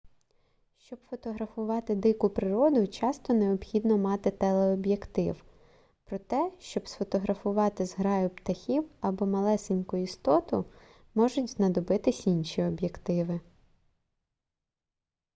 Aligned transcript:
щоб 0.77 0.99
фотографувати 1.09 1.95
дику 1.95 2.29
природу 2.29 2.87
часто 2.87 3.33
необхідно 3.33 3.97
мати 3.97 4.31
телеоб'єктив 4.31 5.43
проте 6.03 6.51
щоб 6.59 6.87
сфотографувати 6.87 7.85
зграю 7.85 8.29
птахів 8.29 8.89
або 9.01 9.25
малесеньку 9.25 9.97
істоту 9.97 10.65
можуть 11.15 11.49
знадобитись 11.49 12.27
інші 12.27 12.63
об'єктиви 12.63 13.39